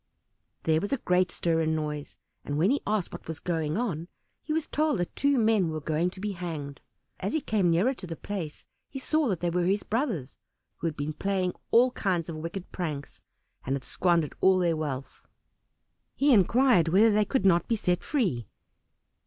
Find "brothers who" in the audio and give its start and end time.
9.83-10.87